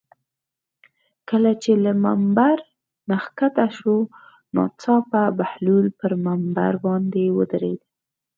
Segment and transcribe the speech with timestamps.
[1.29, 2.57] کله چې له ممبر
[3.09, 3.95] نه ښکته شو
[4.55, 7.79] ناڅاپه بهلول پر ممبر باندې ودرېد.